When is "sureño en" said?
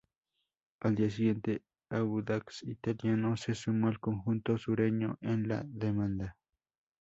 4.57-5.47